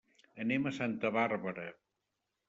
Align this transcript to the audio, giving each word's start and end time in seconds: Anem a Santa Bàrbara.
Anem 0.43 0.63
a 0.69 0.71
Santa 0.77 1.11
Bàrbara. 1.17 1.67